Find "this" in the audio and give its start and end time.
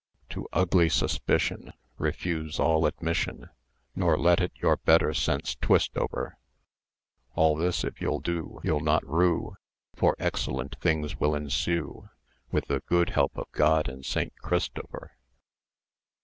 7.55-7.83